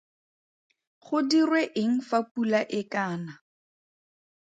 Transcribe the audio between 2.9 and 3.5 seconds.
ka na?